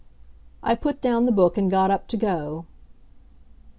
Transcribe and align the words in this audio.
I 0.63 0.73
put 0.73 0.99
down 0.99 1.27
the 1.27 1.31
book 1.31 1.59
and 1.59 1.69
got 1.69 1.91
up 1.91 2.07
to 2.07 2.17
go. 2.17 2.65